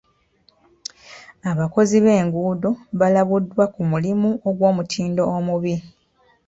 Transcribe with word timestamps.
Abakozi 1.51 1.97
b'enguudo 2.03 2.69
balabuddwa 2.99 3.65
ku 3.73 3.81
mulimu 3.91 4.29
ogw'omutindo 4.49 5.23
omubi. 5.37 5.75